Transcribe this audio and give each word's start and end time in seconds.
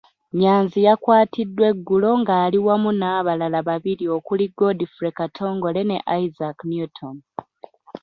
Nyanzi 0.39 0.79
yakwatiddwa 0.87 1.65
eggulo 1.71 2.09
nga 2.21 2.33
ali 2.43 2.59
wamu 2.67 2.89
n'abalala 2.99 3.59
babiri 3.69 4.05
okuli 4.17 4.45
Godfrey 4.59 5.13
Katongole 5.17 5.81
ne 5.85 5.97
Isaac 6.23 6.57
Newton. 6.71 7.15